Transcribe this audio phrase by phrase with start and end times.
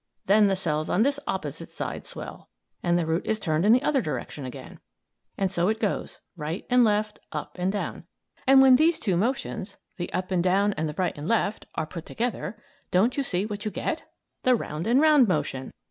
[0.25, 2.49] Then the cells on this opposite side swell,
[2.81, 4.79] and the root is turned in the other direction again.
[5.45, 8.05] So it goes right and left, up and down.
[8.47, 12.07] And when these two motions the up and down and right and left are put
[12.07, 12.57] together,
[12.89, 14.05] don't you see what you get?
[14.41, 15.71] The round and round motion!